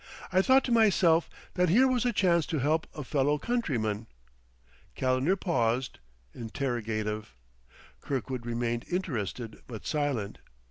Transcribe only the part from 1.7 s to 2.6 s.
was a chance to